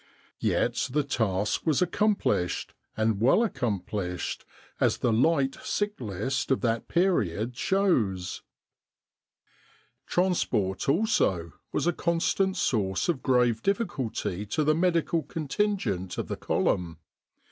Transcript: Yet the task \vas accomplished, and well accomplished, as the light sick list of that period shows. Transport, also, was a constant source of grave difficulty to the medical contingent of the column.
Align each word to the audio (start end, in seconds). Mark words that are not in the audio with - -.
Yet 0.39 0.87
the 0.91 1.03
task 1.03 1.61
\vas 1.65 1.79
accomplished, 1.79 2.73
and 2.97 3.21
well 3.21 3.43
accomplished, 3.43 4.45
as 4.79 4.97
the 4.97 5.13
light 5.13 5.57
sick 5.63 6.01
list 6.01 6.49
of 6.49 6.61
that 6.61 6.87
period 6.87 7.55
shows. 7.55 8.41
Transport, 10.07 10.89
also, 10.89 11.53
was 11.71 11.85
a 11.85 11.93
constant 11.93 12.57
source 12.57 13.09
of 13.09 13.21
grave 13.21 13.61
difficulty 13.61 14.43
to 14.47 14.63
the 14.63 14.73
medical 14.73 15.21
contingent 15.21 16.17
of 16.17 16.29
the 16.29 16.35
column. 16.35 16.97